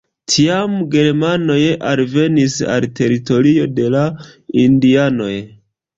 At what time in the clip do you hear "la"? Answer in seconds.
3.97-4.03